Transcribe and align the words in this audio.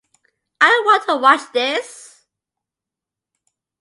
I 0.59 0.81
want 0.83 1.03
to 1.05 1.15
watch 1.17 1.51
this. 1.53 2.25